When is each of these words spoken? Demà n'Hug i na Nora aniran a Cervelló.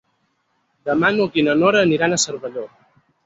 Demà 0.89 1.11
n'Hug 1.17 1.37
i 1.41 1.45
na 1.49 1.55
Nora 1.63 1.83
aniran 1.89 2.15
a 2.17 2.21
Cervelló. 2.25 2.65